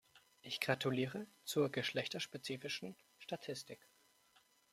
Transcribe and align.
Ich 0.41 0.59
gratuliere 0.59 1.27
zur 1.43 1.69
geschlechterspezifischen 1.71 2.95
Statistik. 3.19 3.87